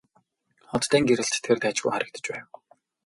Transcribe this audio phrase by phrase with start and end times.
[0.75, 2.47] Оддын гэрэлд тэр дажгүй харагдаж байв.